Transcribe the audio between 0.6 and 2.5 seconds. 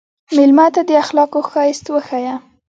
ته د اخلاقو ښایست وښیه.